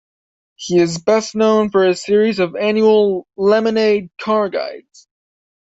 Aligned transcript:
He 0.55 0.79
is 0.79 0.97
best 0.97 1.35
known 1.35 1.69
for 1.69 1.83
his 1.85 2.01
series 2.01 2.39
of 2.39 2.55
annual 2.55 3.27
"Lemon-Aid" 3.37 4.09
car 4.19 4.49
guides. 4.49 5.07